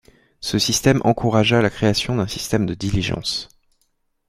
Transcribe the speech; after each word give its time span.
Ce 0.39 0.57
système 0.57 0.99
encouragea 1.03 1.61
la 1.61 1.69
création 1.69 2.15
d'un 2.15 2.25
système 2.25 2.65
de 2.65 2.73
diligences. 2.73 3.49